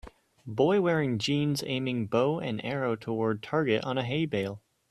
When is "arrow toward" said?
2.65-3.43